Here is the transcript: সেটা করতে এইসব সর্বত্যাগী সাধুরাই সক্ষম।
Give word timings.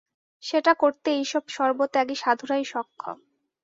সেটা 0.43 0.73
করতে 0.73 1.09
এইসব 1.11 1.43
সর্বত্যাগী 1.55 2.15
সাধুরাই 2.15 2.63
সক্ষম। 2.71 3.17